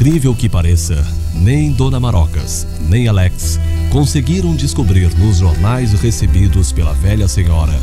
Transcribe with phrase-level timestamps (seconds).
[0.00, 7.28] Incrível que pareça, nem Dona Marocas, nem Alex conseguiram descobrir nos jornais recebidos pela velha
[7.28, 7.78] senhora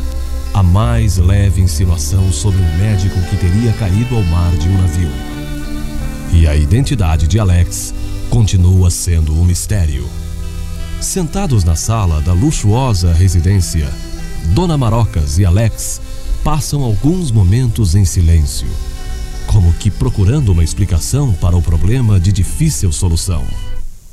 [0.52, 5.12] a mais leve insinuação sobre um médico que teria caído ao mar de um navio.
[6.32, 7.94] E a identidade de Alex
[8.28, 10.04] continua sendo um mistério.
[11.00, 13.88] Sentados na sala da luxuosa residência,
[14.46, 16.00] Dona Marocas e Alex
[16.42, 18.66] passam alguns momentos em silêncio
[19.52, 23.44] como que procurando uma explicação para o problema de difícil solução.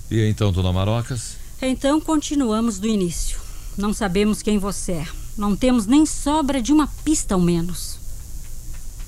[0.09, 1.35] E então, dona Marocas?
[1.61, 3.39] Então continuamos do início.
[3.77, 5.07] Não sabemos quem você é.
[5.37, 7.97] Não temos nem sobra de uma pista ao menos.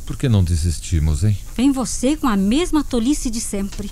[0.06, 1.38] Por que não desistimos, hein?
[1.56, 3.90] Vem você com a mesma tolice de sempre.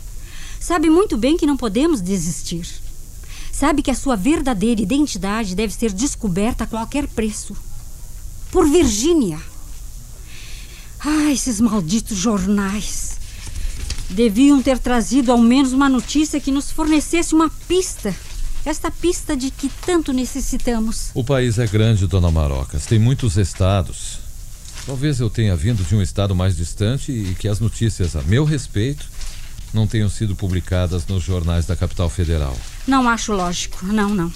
[0.59, 2.67] Sabe muito bem que não podemos desistir.
[3.51, 7.55] Sabe que a sua verdadeira identidade deve ser descoberta a qualquer preço.
[8.51, 9.39] Por Virgínia.
[11.07, 13.19] Ah, esses malditos jornais.
[14.09, 18.15] Deviam ter trazido ao menos uma notícia que nos fornecesse uma pista.
[18.65, 21.11] Esta pista de que tanto necessitamos.
[21.13, 22.87] O país é grande, dona Marocas.
[22.87, 24.17] Tem muitos estados.
[24.87, 28.43] Talvez eu tenha vindo de um estado mais distante e que as notícias a meu
[28.43, 29.05] respeito
[29.71, 32.57] não tenham sido publicadas nos jornais da capital federal.
[32.87, 33.85] Não acho lógico.
[33.85, 34.33] Não, não.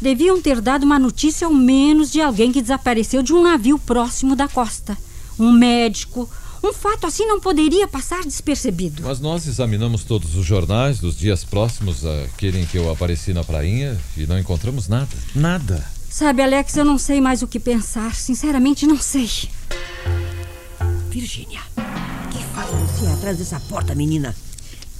[0.00, 4.34] Deviam ter dado uma notícia ao menos de alguém que desapareceu de um navio próximo
[4.34, 4.98] da costa
[5.38, 6.28] um médico.
[6.62, 9.02] Um fato assim não poderia passar despercebido.
[9.02, 13.42] Mas nós examinamos todos os jornais dos dias próximos àquele em que eu apareci na
[13.42, 15.16] prainha e não encontramos nada.
[15.34, 15.84] Nada.
[16.08, 18.14] Sabe, Alex, eu não sei mais o que pensar.
[18.14, 19.28] Sinceramente, não sei.
[21.08, 21.60] Virgínia,
[22.30, 24.36] que faz você atrás dessa porta, menina?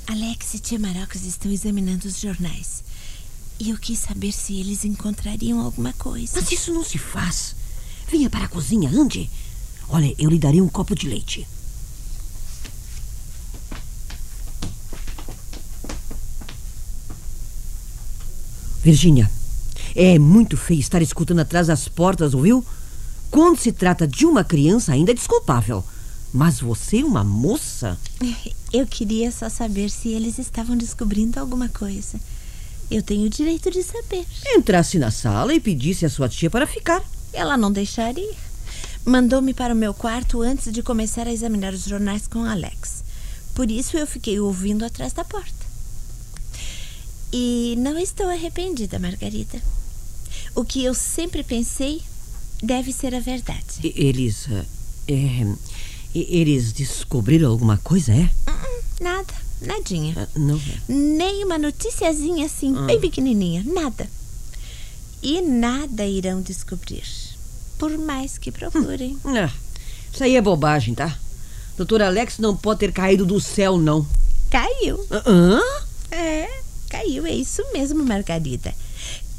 [0.09, 2.83] Alex e tia Marocas estão examinando os jornais.
[3.61, 6.33] E eu quis saber se eles encontrariam alguma coisa.
[6.35, 7.55] Mas isso não se faz.
[8.11, 9.31] Venha para a cozinha, ande.
[9.93, 11.47] Olha, eu lhe daria um copo de leite.
[18.83, 19.31] Virgínia,
[19.95, 22.65] é muito feio estar escutando atrás das portas, ouviu?
[23.31, 25.85] Quando se trata de uma criança, ainda é desculpável.
[26.33, 27.99] Mas você, é uma moça?
[28.73, 32.19] Eu queria só saber se eles estavam descobrindo alguma coisa.
[32.91, 34.27] Eu tenho o direito de saber.
[34.47, 37.03] Entrasse na sala e pedisse à sua tia para ficar.
[37.35, 38.35] Ela não deixaria.
[39.05, 43.03] Mandou-me para o meu quarto antes de começar a examinar os jornais com Alex.
[43.55, 45.67] Por isso eu fiquei ouvindo atrás da porta.
[47.33, 49.61] E não estou arrependida, Margarida.
[50.55, 52.03] O que eu sempre pensei
[52.63, 53.81] deve ser a verdade.
[53.83, 54.47] E- Eles.
[54.49, 54.65] eh,
[55.09, 55.55] é,
[56.15, 58.31] eles descobriram alguma coisa, é?
[58.49, 60.15] Hum, Nada, nadinha.
[60.17, 60.61] Ah, Não.
[60.89, 64.09] Nem uma noticiazinha assim, bem pequenininha, nada.
[65.23, 67.03] E nada irão descobrir,
[67.83, 69.19] por mais que procurem.
[69.25, 69.51] Ah,
[70.13, 71.19] isso aí é bobagem, tá?
[71.77, 74.07] Doutor Alex não pode ter caído do céu, não.
[74.49, 75.05] Caiu.
[75.11, 75.61] Ah, Hã?
[76.13, 76.49] É,
[76.89, 78.73] caiu, é isso mesmo, Margarida.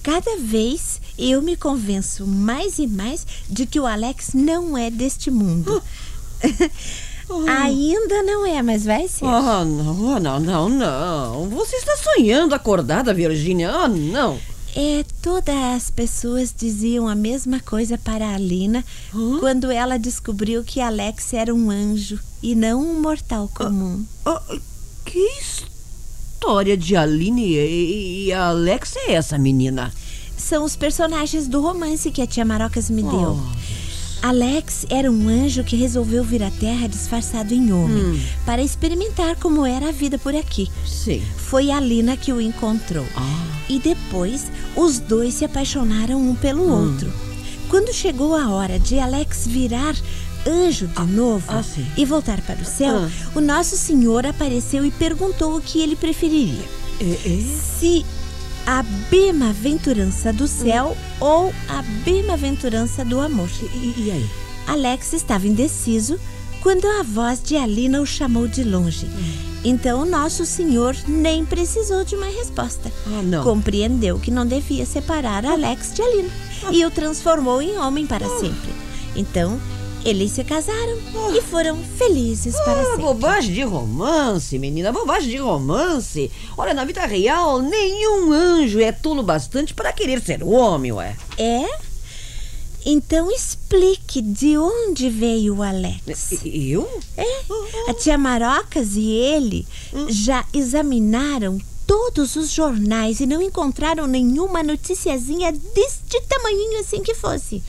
[0.04, 5.32] Cada vez eu me convenço mais e mais de que o Alex não é deste
[5.32, 5.82] mundo.
[7.48, 9.24] Ainda não é, mas vai ser.
[9.24, 11.50] Ah, não, não, não, não.
[11.50, 13.72] Você está sonhando acordada, Virgínia.
[13.72, 14.38] Ah, não.
[14.76, 18.84] É, todas as pessoas diziam a mesma coisa para a Alina
[19.40, 24.04] quando ela descobriu que Alex era um anjo e não um mortal comum.
[24.26, 24.42] Ah,
[25.06, 29.94] que história de Aline e, e Alex é essa, menina?
[30.36, 33.40] São os personagens do romance que a tia Marocas me deu.
[34.24, 39.66] Alex era um anjo que resolveu vir à Terra disfarçado em homem para experimentar como
[39.66, 40.72] era a vida por aqui.
[40.88, 41.22] Sim.
[41.36, 43.06] Foi a Lina que o encontrou.
[43.18, 43.46] Ah.
[43.68, 47.12] E depois, os dois se apaixonaram um pelo outro.
[47.68, 49.94] Quando chegou a hora de Alex virar
[50.48, 51.62] anjo de novo ah,
[51.98, 53.10] e voltar para o céu, Ah.
[53.36, 56.64] o nosso Senhor apareceu e perguntou o que ele preferiria.
[57.02, 57.42] É, é?
[57.42, 58.06] Se
[58.66, 63.50] a bem-aventurança do céu ou a bem-aventurança do amor.
[63.62, 64.30] E, e aí?
[64.68, 66.20] Alex estava indeciso
[66.62, 69.08] quando a voz de Alina o chamou de longe.
[69.66, 72.92] Então o nosso senhor nem precisou de uma resposta.
[73.08, 73.44] Ah, não.
[73.44, 76.30] Compreendeu que não devia separar Alex de Alina
[76.72, 78.74] e o transformou em homem para sempre.
[79.16, 79.60] Então
[80.06, 80.98] eles se casaram
[81.36, 83.02] e foram felizes para Ah, sempre.
[83.04, 86.30] bobagem de romance, menina, bobagem de romance.
[86.58, 91.16] Olha, na vida real, nenhum anjo é tolo bastante para querer ser homem, ué.
[91.38, 91.66] É?
[92.86, 96.34] Então explique de onde veio o Alex.
[96.44, 97.02] Eu?
[97.16, 97.24] É,
[97.90, 99.66] a tia Marocas e ele
[100.10, 101.58] já examinaram
[101.88, 107.64] todos os jornais e não encontraram nenhuma noticiazinha deste tamanhinho assim que fosse.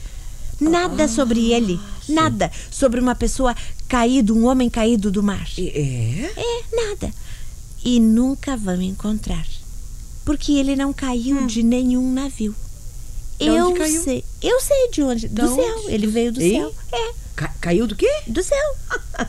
[0.59, 3.55] Nada sobre ele, nada sobre uma pessoa
[3.87, 5.47] caída, um homem caído do mar.
[5.57, 6.31] É?
[6.35, 7.11] É, nada.
[7.83, 9.45] E nunca vão encontrar.
[10.25, 12.55] Porque ele não caiu de nenhum navio.
[13.37, 14.23] De onde eu sei.
[14.41, 15.27] Eu sei de onde.
[15.27, 15.77] Do Da céu.
[15.79, 15.93] onde?
[15.93, 16.61] Ele veio do Hein?
[16.61, 16.75] céu.
[16.91, 18.09] É, Ca- caiu do quê?
[18.27, 18.75] do céu.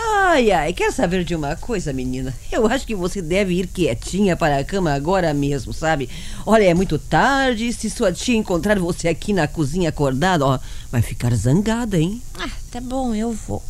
[0.00, 2.32] Ai, ai, quer saber de uma coisa, menina?
[2.52, 6.08] Eu acho que você deve ir quietinha para a cama agora mesmo, sabe?
[6.46, 7.72] Olha, é muito tarde.
[7.72, 10.58] Se sua tia encontrar você aqui na cozinha acordada, ó,
[10.92, 12.22] vai ficar zangada, hein?
[12.38, 13.60] Ah, tá bom, eu vou.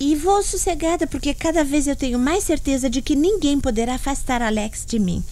[0.00, 4.40] E vou sossegada, porque cada vez eu tenho mais certeza de que ninguém poderá afastar
[4.40, 5.22] Alex de mim.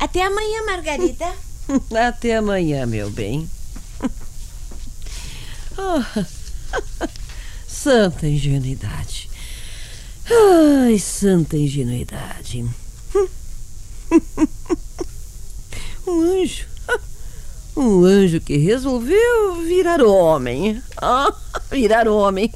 [0.00, 1.32] Até amanhã, Margarida.
[2.08, 3.48] Até amanhã, meu bem.
[5.78, 6.24] Ah,
[7.72, 9.30] santa ingenuidade.
[10.30, 12.64] Ai, santa ingenuidade.
[16.06, 16.66] Um anjo.
[17.74, 20.82] Um anjo que resolveu virar homem.
[21.00, 21.34] Ah,
[21.70, 22.52] virar homem.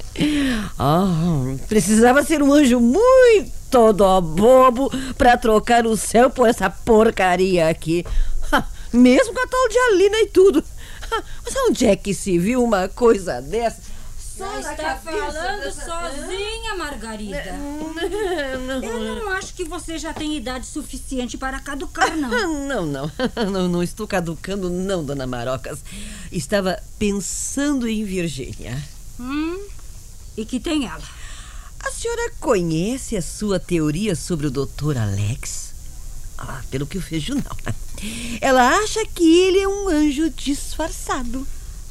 [0.79, 7.69] Ah, precisava ser um anjo muito dó bobo para trocar o céu por essa porcaria
[7.69, 8.05] aqui.
[8.53, 10.63] Ah, mesmo com a tal de Alina e tudo.
[11.11, 13.86] Mas onde é que se viu uma coisa dessa?
[14.39, 17.53] Na está falando sozinha, Margarida.
[17.57, 22.29] Não, Eu não acho que você já tem idade suficiente para caducar, não.
[22.67, 23.11] Não, não,
[23.51, 25.79] não, não estou caducando, não, dona Marocas.
[26.31, 28.83] Estava pensando em Virgínia.
[29.19, 29.59] Hum,
[30.37, 31.03] e que tem ela?
[31.81, 35.73] A senhora conhece a sua teoria sobre o doutor Alex?
[36.37, 37.77] Ah, pelo que eu vejo, não.
[38.41, 41.47] Ela acha que ele é um anjo disfarçado.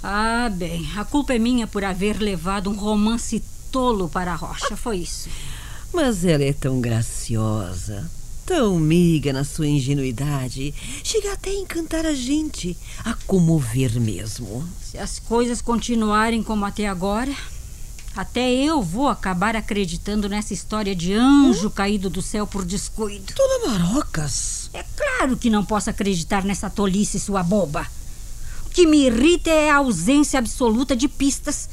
[0.07, 4.77] Ah, bem, a culpa é minha por haver levado um romance tolo para a rocha,
[4.77, 5.27] foi isso.
[5.91, 8.07] Mas ela é tão graciosa,
[8.45, 10.75] tão meiga na sua ingenuidade.
[11.03, 14.63] Chega até a encantar a gente, a comover mesmo.
[14.79, 17.35] Se as coisas continuarem como até agora,
[18.15, 23.33] até eu vou acabar acreditando nessa história de anjo caído do céu por descuido.
[23.33, 27.87] Dona Marocas, É claro que não posso acreditar nessa tolice, sua boba.
[28.75, 31.69] O que me irrita é a ausência absoluta de pistas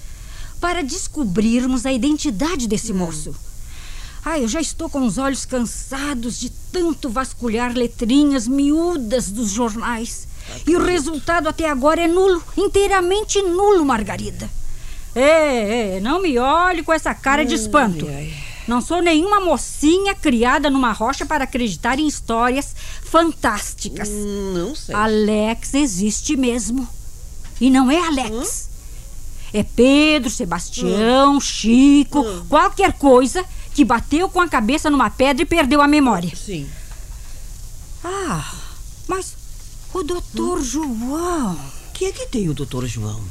[0.61, 3.35] para descobrirmos a identidade desse moço.
[4.25, 10.29] Ah, eu já estou com os olhos cansados de tanto vasculhar letrinhas miúdas dos jornais.
[10.65, 14.49] E o resultado até agora é nulo, inteiramente nulo, Margarida.
[15.13, 18.07] É, é, não me olhe com essa cara de espanto.
[18.67, 24.09] Não sou nenhuma mocinha criada numa rocha para acreditar em histórias fantásticas.
[24.09, 24.95] não sei.
[24.95, 26.89] Alex existe mesmo.
[27.61, 28.69] E não é Alex.
[29.53, 33.45] É Pedro, Sebastião, Chico, qualquer coisa
[33.75, 36.35] que bateu com a cabeça numa pedra e perdeu a memória.
[36.35, 36.67] Sim.
[38.03, 38.53] Ah,
[39.07, 39.35] mas
[39.93, 41.55] o doutor João.
[41.55, 43.23] O que é que tem o doutor João?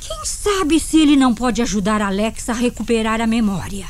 [0.00, 3.86] Quem sabe se ele não pode ajudar Alex a recuperar a memória?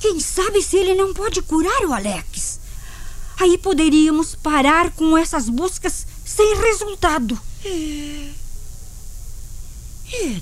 [0.00, 2.60] Quem sabe se ele não pode curar o Alex?
[3.38, 7.38] Aí poderíamos parar com essas buscas sem resultado.
[7.64, 8.30] É,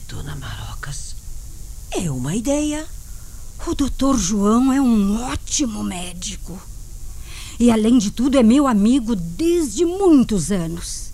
[0.08, 1.16] dona Marocas,
[1.90, 2.86] é uma ideia.
[3.66, 6.60] O doutor João é um ótimo médico.
[7.58, 11.10] E, além de tudo, é meu amigo desde muitos anos.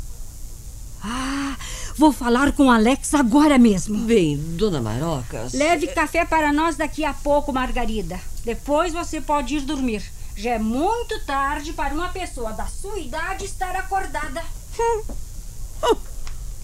[1.02, 1.56] Ah,
[1.96, 4.04] vou falar com Alex agora mesmo.
[4.04, 5.52] Bem, dona Marocas.
[5.52, 8.20] Leve café para nós daqui a pouco, Margarida.
[8.44, 10.02] Depois você pode ir dormir.
[10.36, 14.42] Já é muito tarde para uma pessoa da sua idade estar acordada.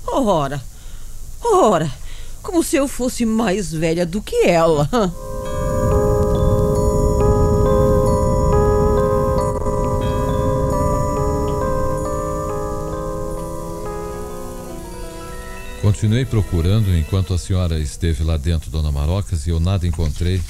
[0.08, 0.62] Ora,
[1.42, 1.92] ora,
[2.40, 4.88] como se eu fosse mais velha do que ela.
[15.82, 20.40] Continuei procurando enquanto a senhora esteve lá dentro, dona Marocas, e eu nada encontrei.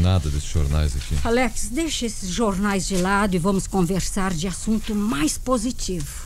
[0.00, 1.16] Nada desses jornais aqui.
[1.24, 6.24] Alex, deixa esses jornais de lado e vamos conversar de assunto mais positivo.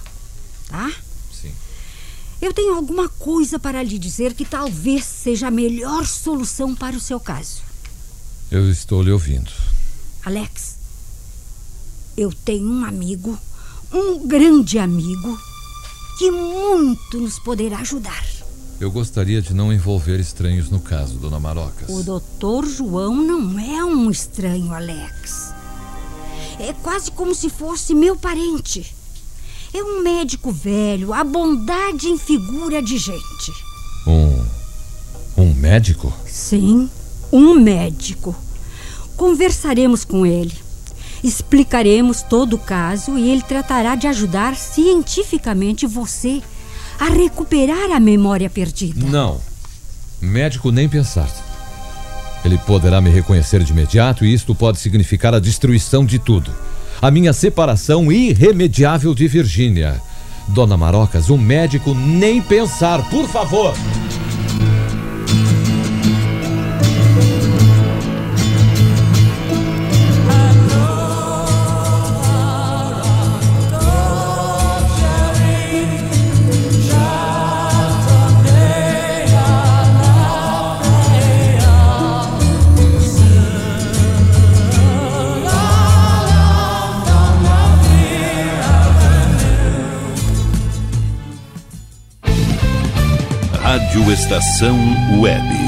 [0.69, 0.91] Tá?
[1.33, 1.53] Sim.
[2.41, 7.01] Eu tenho alguma coisa para lhe dizer que talvez seja a melhor solução para o
[7.01, 7.63] seu caso.
[8.51, 9.51] Eu estou lhe ouvindo.
[10.25, 10.77] Alex,
[12.17, 13.39] eu tenho um amigo,
[13.93, 15.39] um grande amigo,
[16.19, 18.38] que muito nos poderá ajudar.
[18.81, 21.89] Eu gostaria de não envolver estranhos no caso, dona Marocas.
[21.89, 25.53] O doutor João não é um estranho, Alex.
[26.61, 28.95] É quase como se fosse meu parente.
[29.75, 33.53] É um médico velho, a bondade em figura de gente.
[34.07, 34.47] Um.
[35.37, 36.13] Um médico?
[36.25, 36.89] Sim,
[37.33, 38.35] um médico.
[39.17, 40.55] Conversaremos com ele.
[41.23, 46.41] Explicaremos todo o caso e ele tratará de ajudar cientificamente você
[46.99, 49.07] a recuperar a memória perdida.
[49.07, 49.41] Não.
[50.21, 51.29] Médico nem pensar.
[52.45, 56.51] Ele poderá me reconhecer de imediato e isto pode significar a destruição de tudo.
[57.01, 60.01] A minha separação irremediável de Virgínia.
[60.49, 63.75] Dona Marocas, o médico nem pensar, por favor.
[94.19, 94.77] Estação
[95.21, 95.68] Web.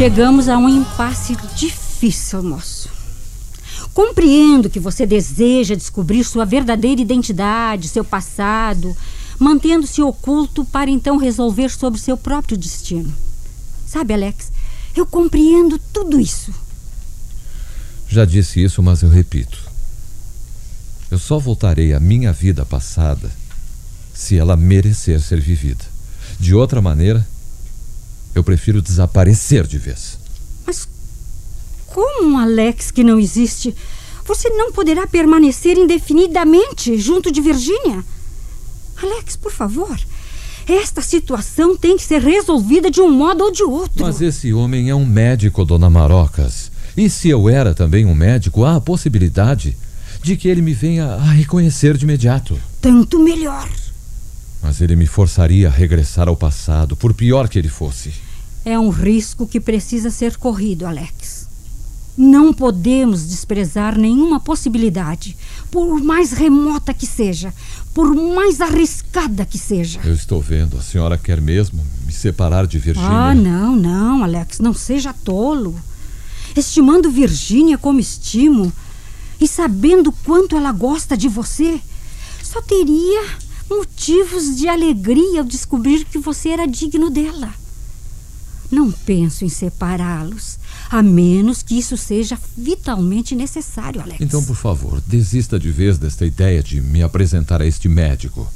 [0.00, 2.88] Chegamos a um impasse difícil, moço.
[3.92, 8.96] Compreendo que você deseja descobrir sua verdadeira identidade, seu passado,
[9.38, 13.12] mantendo-se oculto para então resolver sobre seu próprio destino.
[13.86, 14.50] Sabe, Alex,
[14.96, 16.50] eu compreendo tudo isso.
[18.08, 19.58] Já disse isso, mas eu repito.
[21.10, 23.30] Eu só voltarei à minha vida passada
[24.14, 25.84] se ela merecer ser vivida.
[26.38, 27.22] De outra maneira,
[28.34, 30.18] eu prefiro desaparecer de vez.
[30.66, 30.88] Mas
[31.86, 33.74] como, Alex, que não existe?
[34.24, 38.04] Você não poderá permanecer indefinidamente junto de Virginia?
[39.02, 39.98] Alex, por favor.
[40.68, 44.04] Esta situação tem que ser resolvida de um modo ou de outro.
[44.04, 46.70] Mas esse homem é um médico, dona Marocas.
[46.96, 49.76] E se eu era também um médico, há a possibilidade
[50.22, 52.60] de que ele me venha a reconhecer de imediato.
[52.80, 53.68] Tanto melhor.
[54.62, 58.12] Mas ele me forçaria a regressar ao passado, por pior que ele fosse.
[58.64, 61.48] É um risco que precisa ser corrido, Alex.
[62.16, 65.36] Não podemos desprezar nenhuma possibilidade,
[65.70, 67.54] por mais remota que seja,
[67.94, 70.00] por mais arriscada que seja.
[70.04, 70.76] Eu estou vendo.
[70.76, 73.08] A senhora quer mesmo me separar de Virgínia?
[73.08, 75.74] Ah, não, não, Alex, não seja tolo.
[76.54, 78.70] Estimando Virgínia como estimo
[79.40, 81.80] e sabendo quanto ela gosta de você,
[82.42, 83.22] só teria
[83.70, 87.54] motivos de alegria ao descobrir que você era digno dela.
[88.70, 90.58] Não penso em separá-los,
[90.90, 94.20] a menos que isso seja vitalmente necessário, Alex.
[94.20, 98.48] Então, por favor, desista de vez desta ideia de me apresentar a este médico.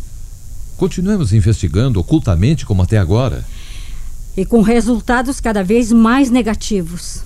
[0.76, 3.44] Continuemos investigando ocultamente como até agora.
[4.36, 7.22] E com resultados cada vez mais negativos.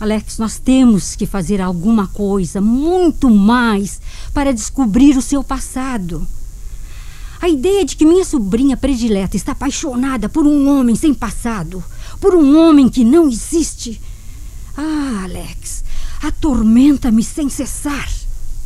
[0.00, 4.00] Alex, nós temos que fazer alguma coisa, muito mais,
[4.32, 6.26] para descobrir o seu passado.
[7.38, 11.84] A ideia de que minha sobrinha predileta está apaixonada por um homem sem passado,
[12.18, 14.00] por um homem que não existe.
[14.74, 15.84] Ah, Alex,
[16.22, 18.08] atormenta-me sem cessar.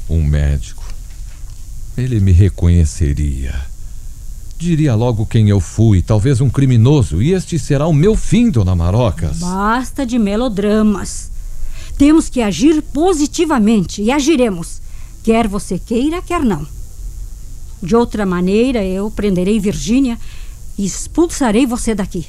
[0.09, 0.85] Um médico.
[1.97, 3.74] Ele me reconheceria.
[4.57, 8.75] Diria logo quem eu fui, talvez um criminoso, e este será o meu fim, dona
[8.75, 9.38] Marocas.
[9.38, 11.31] Basta de melodramas.
[11.99, 14.81] Temos que agir positivamente e agiremos,
[15.23, 16.67] quer você queira, quer não.
[17.83, 20.19] De outra maneira, eu prenderei Virgínia
[20.79, 22.27] e expulsarei você daqui.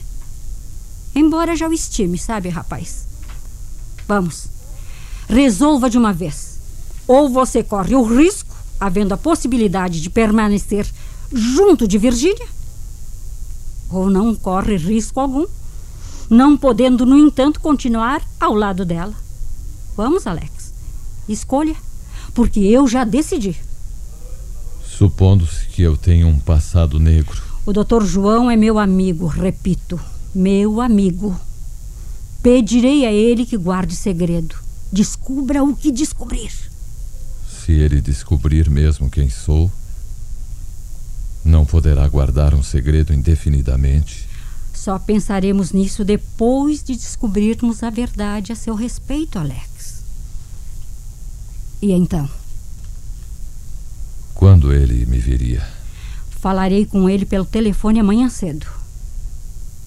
[1.15, 3.05] Embora já o estime, sabe, rapaz?
[4.07, 4.47] Vamos.
[5.29, 6.59] Resolva de uma vez.
[7.07, 10.85] Ou você corre o risco, havendo a possibilidade de permanecer
[11.31, 12.47] junto de Virgínia,
[13.89, 15.45] ou não corre risco algum,
[16.29, 19.13] não podendo, no entanto, continuar ao lado dela.
[19.95, 20.73] Vamos, Alex.
[21.27, 21.75] Escolha,
[22.33, 23.55] porque eu já decidi.
[24.85, 27.41] Supondo-se que eu tenho um passado negro.
[27.65, 29.99] O doutor João é meu amigo, repito,
[30.33, 31.39] meu amigo.
[32.41, 34.55] Pedirei a ele que guarde segredo.
[34.91, 36.51] Descubra o que descobrir.
[37.65, 39.71] Se ele descobrir mesmo quem sou,
[41.45, 44.27] não poderá guardar um segredo indefinidamente.
[44.73, 50.03] Só pensaremos nisso depois de descobrirmos a verdade a seu respeito, Alex.
[51.81, 52.27] E então?
[54.33, 55.63] Quando ele me viria?
[56.29, 58.65] Falarei com ele pelo telefone amanhã cedo.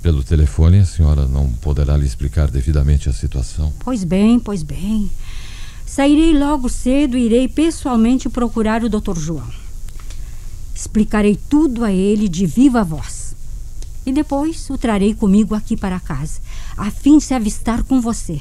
[0.01, 3.73] Pelo telefone, a senhora não poderá lhe explicar devidamente a situação?
[3.81, 5.11] Pois bem, pois bem.
[5.85, 9.19] Sairei logo cedo e irei pessoalmente procurar o Dr.
[9.19, 9.68] João.
[10.79, 13.35] Explicarei tudo a ele de viva voz.
[14.07, 16.39] E depois o trarei comigo aqui para casa,
[16.77, 18.41] a fim de se avistar com você.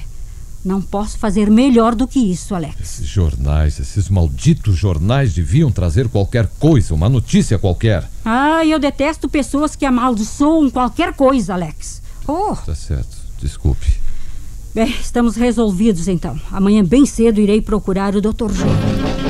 [0.63, 2.79] Não posso fazer melhor do que isso, Alex.
[2.79, 8.07] Esses jornais, esses malditos jornais deviam trazer qualquer coisa, uma notícia qualquer.
[8.23, 12.03] Ah, eu detesto pessoas que amaldiçoam qualquer coisa, Alex.
[12.27, 12.55] Oh.
[12.55, 13.17] Tá certo.
[13.41, 13.99] Desculpe.
[14.75, 16.39] Bem, estamos resolvidos então.
[16.51, 18.53] Amanhã bem cedo irei procurar o Dr.
[18.53, 19.26] João.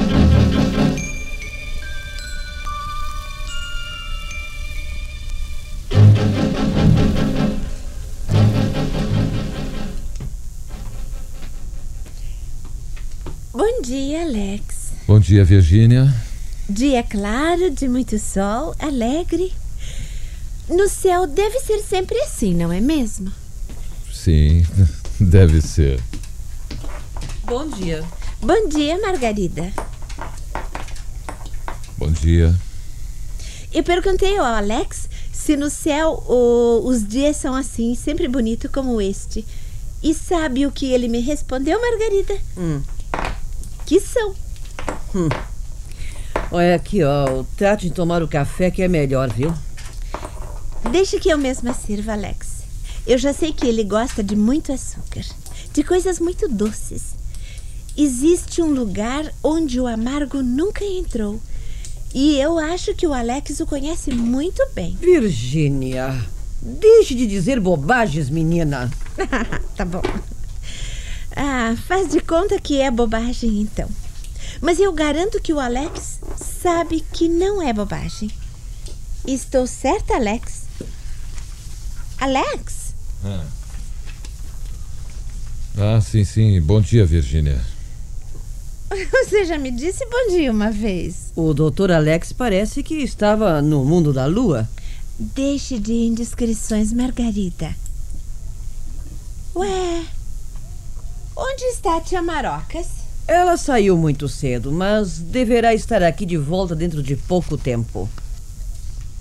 [14.17, 14.91] Dia, Alex.
[15.07, 16.13] Bom dia, Virgínia.
[16.69, 19.53] Dia claro, de muito sol, alegre.
[20.67, 23.31] No céu deve ser sempre assim, não é mesmo?
[24.11, 24.65] Sim,
[25.19, 26.01] deve ser.
[27.45, 28.03] Bom dia.
[28.41, 29.71] Bom dia, Margarida.
[31.97, 32.53] Bom dia.
[33.73, 38.99] Eu perguntei ao Alex se no céu o- os dias são assim, sempre bonito como
[38.99, 39.45] este.
[40.03, 42.35] E sabe o que ele me respondeu, Margarida?
[42.57, 42.81] Hum.
[43.87, 44.35] Que são.
[46.51, 47.43] Olha aqui, ó.
[47.55, 49.53] Trate de tomar o café que é melhor, viu?
[50.91, 52.63] Deixa que eu mesma sirva, Alex.
[53.07, 55.23] Eu já sei que ele gosta de muito açúcar,
[55.71, 57.15] de coisas muito doces.
[57.95, 61.39] Existe um lugar onde o amargo nunca entrou.
[62.13, 64.97] E eu acho que o Alex o conhece muito bem.
[64.99, 66.13] Virgínia,
[66.61, 68.91] deixe de dizer bobagens, menina.
[69.77, 70.01] tá bom.
[71.39, 73.87] Ah, faz de conta que é bobagem então.
[74.59, 78.31] Mas eu garanto que o Alex sabe que não é bobagem.
[79.25, 80.63] Estou certa, Alex?
[82.17, 82.95] Alex?
[83.23, 83.45] Ah.
[85.77, 86.59] ah, sim, sim.
[86.59, 87.63] Bom dia, Virgínia.
[88.89, 91.31] Você já me disse bom dia uma vez.
[91.35, 94.67] O doutor Alex parece que estava no mundo da lua.
[95.19, 97.75] Deixe de indiscrições, Margarida.
[99.55, 100.03] Ué,
[101.57, 102.87] onde está a tia Marocas?
[103.27, 108.07] Ela saiu muito cedo, mas deverá estar aqui de volta dentro de pouco tempo.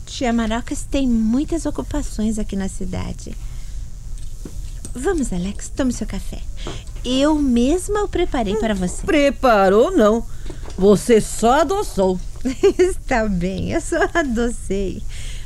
[0.04, 3.34] Tia Marocas tem muitas ocupações aqui na cidade.
[4.94, 6.42] Vamos, Alex, tome seu café.
[7.02, 9.06] Eu mesma o preparei hum, para você.
[9.06, 10.22] Preparou, não.
[10.76, 12.20] Você só adoçou.
[12.78, 15.02] Está bem, eu só adocei.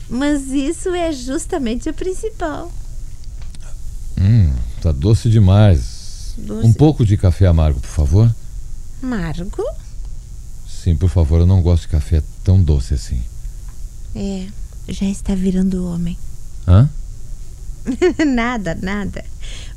[0.08, 2.72] Mas isso é justamente o principal.
[4.20, 5.99] Hum, tá doce demais.
[6.48, 8.34] Um pouco de café amargo, por favor.
[9.02, 9.64] Amargo?
[10.68, 13.22] Sim, por favor, eu não gosto de café tão doce assim.
[14.14, 14.46] É,
[14.88, 16.16] já está virando homem.
[16.66, 16.88] Hã?
[18.26, 19.24] nada, nada.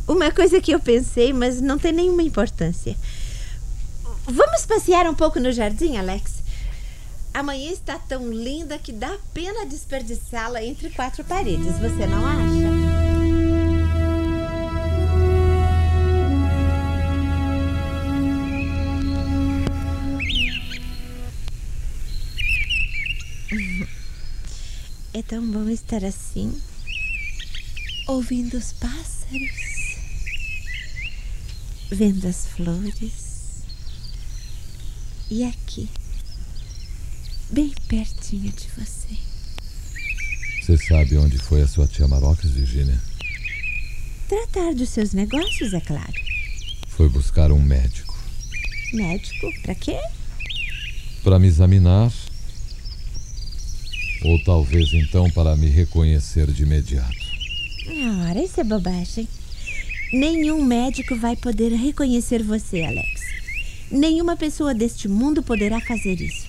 [0.07, 2.95] Uma coisa que eu pensei, mas não tem nenhuma importância.
[4.25, 6.43] Vamos passear um pouco no jardim, Alex?
[7.33, 12.82] Amanhã está tão linda que dá pena desperdiçá-la entre quatro paredes, você não acha?
[25.23, 26.61] É tão bom estar assim,
[28.07, 29.97] ouvindo os pássaros,
[31.89, 33.63] vendo as flores.
[35.31, 35.89] E aqui,
[37.49, 39.17] bem pertinho de você.
[40.61, 43.01] Você sabe onde foi a sua tia Marocas, Virginia?
[44.27, 46.13] Tratar dos seus negócios, é claro.
[46.89, 48.17] Foi buscar um médico.
[48.91, 49.47] Médico?
[49.61, 49.99] Para quê?
[51.23, 52.11] Para me examinar
[54.23, 57.13] ou talvez então para me reconhecer de imediato.
[58.29, 59.27] Ora, isso é bobagem.
[60.13, 63.21] Nenhum médico vai poder reconhecer você, Alex.
[63.91, 66.47] Nenhuma pessoa deste mundo poderá fazer isso.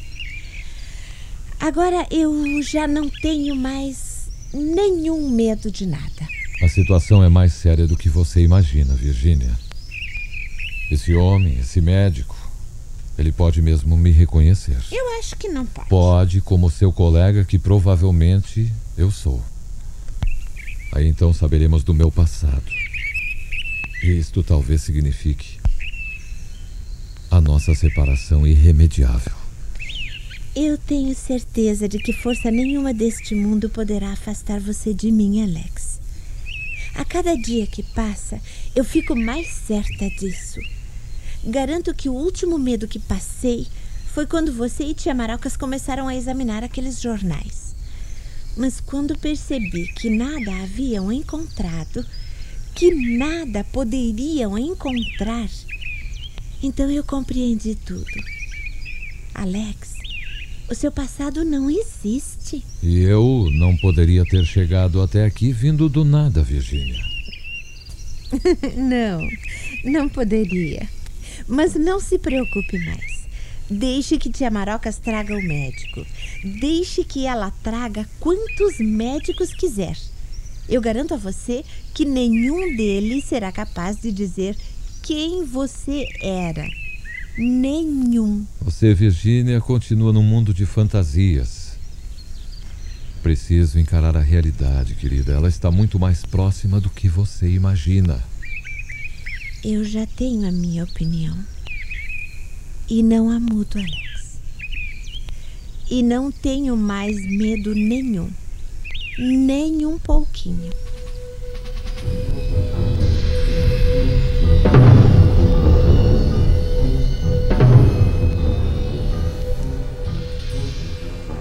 [1.59, 6.29] Agora eu já não tenho mais nenhum medo de nada.
[6.63, 9.59] A situação é mais séria do que você imagina, Virginia.
[10.91, 12.37] Esse homem, esse médico,
[13.19, 14.77] ele pode mesmo me reconhecer.
[14.91, 15.89] Eu acho que não pode.
[15.89, 19.43] Pode, como seu colega, que provavelmente eu sou.
[20.93, 22.65] Aí então saberemos do meu passado.
[24.03, 25.59] E isto talvez signifique
[27.31, 29.33] a nossa separação irremediável.
[30.55, 36.01] Eu tenho certeza de que força nenhuma deste mundo poderá afastar você de mim, Alex.
[36.95, 38.41] A cada dia que passa,
[38.77, 40.61] eu fico mais certa disso.
[41.47, 43.67] Garanto que o último medo que passei
[44.07, 47.75] foi quando você e tia Marocas começaram a examinar aqueles jornais.
[48.57, 52.07] Mas quando percebi que nada haviam encontrado,
[52.75, 55.51] que nada poderiam encontrar,
[56.63, 58.07] então eu compreendi tudo.
[59.35, 59.95] Alex,
[60.71, 62.65] o seu passado não existe.
[62.83, 67.05] E eu não poderia ter chegado até aqui vindo do nada, Virginia.
[68.79, 69.21] não,
[69.85, 70.89] não poderia.
[71.47, 73.25] Mas não se preocupe mais.
[73.71, 76.05] Deixe que tia Marocas traga o médico.
[76.61, 79.97] Deixe que ela traga quantos médicos quiser.
[80.69, 84.57] Eu garanto a você que nenhum deles será capaz de dizer
[85.03, 86.67] quem você era.
[87.37, 88.47] Nenhum.
[88.61, 91.79] Você, Virgínia, continua num mundo de fantasias.
[93.23, 95.33] Preciso encarar a realidade, querida.
[95.33, 98.23] Ela está muito mais próxima do que você imagina.
[99.65, 101.35] Eu já tenho a minha opinião.
[102.87, 104.39] E não a mudo, Alex.
[105.91, 108.29] E não tenho mais medo nenhum.
[109.19, 110.71] Nem um pouquinho.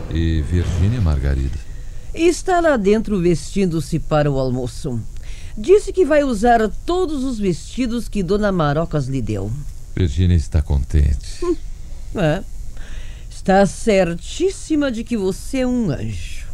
[0.09, 1.59] E Virgínia Margarida?
[2.13, 5.01] Está lá dentro vestindo-se para o almoço.
[5.57, 9.51] Disse que vai usar todos os vestidos que Dona Marocas lhe deu.
[9.95, 11.43] Virginia está contente.
[11.43, 11.55] Hum,
[12.15, 12.43] é.
[13.29, 16.47] Está certíssima de que você é um anjo.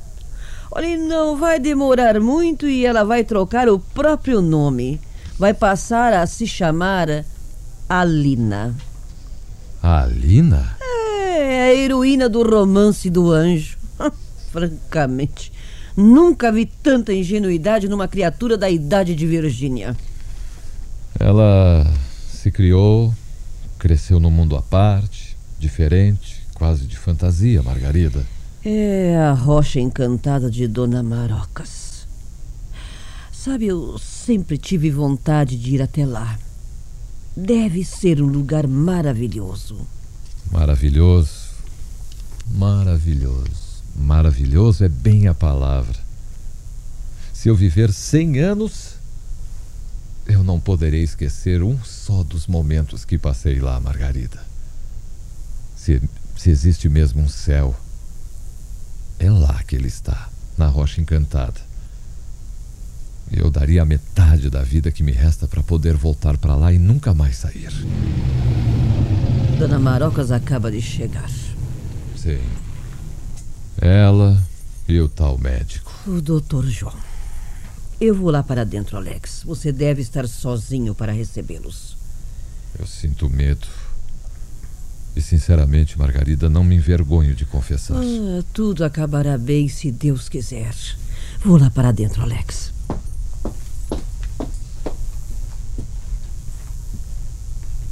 [0.71, 4.99] Olha, não vai demorar muito e ela vai trocar o próprio nome.
[5.37, 7.25] Vai passar a se chamar
[7.87, 8.75] Alina.
[9.81, 10.77] Alina?
[10.81, 13.77] É a heroína do romance do anjo.
[14.51, 15.51] Francamente,
[15.99, 19.95] nunca vi tanta ingenuidade numa criatura da idade de Virgínia.
[21.19, 21.85] Ela
[22.31, 23.13] se criou,
[23.77, 28.25] cresceu num mundo à parte, diferente, quase de fantasia, Margarida.
[28.63, 32.07] É a rocha encantada de Dona Marocas.
[33.31, 36.37] Sabe, eu sempre tive vontade de ir até lá.
[37.35, 39.87] Deve ser um lugar maravilhoso.
[40.51, 41.49] Maravilhoso.
[42.51, 43.68] Maravilhoso.
[43.99, 45.97] Maravilhoso é bem a palavra.
[47.33, 48.95] Se eu viver cem anos,
[50.25, 54.39] eu não poderei esquecer um só dos momentos que passei lá, Margarida.
[55.75, 56.01] Se,
[56.37, 57.75] se existe mesmo um céu,
[59.19, 61.59] é lá que ele está, na rocha encantada.
[63.31, 66.79] Eu daria a metade da vida que me resta para poder voltar para lá e
[66.79, 67.71] nunca mais sair.
[69.59, 71.29] Dona Marocas acaba de chegar.
[72.15, 72.39] Sim.
[73.81, 74.41] Ela
[74.87, 75.91] e o tal médico.
[76.05, 76.95] O doutor João.
[77.99, 79.43] Eu vou lá para dentro, Alex.
[79.45, 81.97] Você deve estar sozinho para recebê-los.
[82.77, 83.67] Eu sinto medo.
[85.15, 87.97] E sinceramente, Margarida, não me envergonho de confessar.
[87.97, 90.73] Ah, tudo acabará bem se Deus quiser.
[91.43, 92.73] Vou lá para dentro, Alex.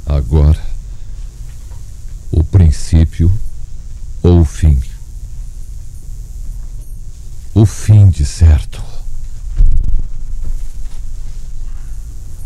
[0.06, 0.62] Agora,
[2.30, 3.30] o princípio
[4.22, 4.80] ou o fim.
[7.60, 8.80] O fim de certo.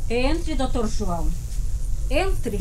[0.09, 1.29] Entre, doutor João.
[2.09, 2.57] Entre.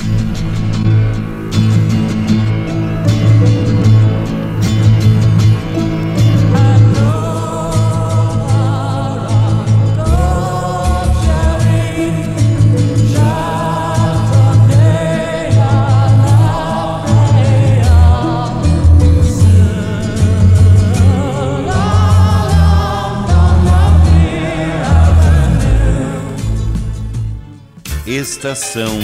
[28.21, 28.99] Estação